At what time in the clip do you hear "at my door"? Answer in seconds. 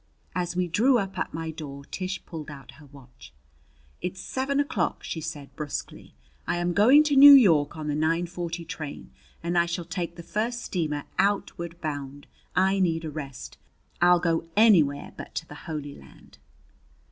1.19-1.85